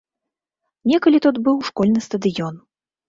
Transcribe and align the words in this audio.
Некалі 0.91 1.17
тут 1.25 1.35
быў 1.49 1.61
школьны 1.67 1.99
стадыён. 2.09 2.55